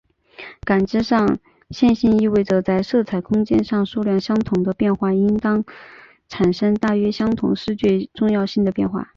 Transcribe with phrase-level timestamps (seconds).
[0.61, 1.37] 感知上
[1.69, 3.95] 线性意味着在色彩空间上相
[4.39, 5.63] 同数量的变化应当
[6.27, 9.09] 产生大约相同视觉重要性的变化。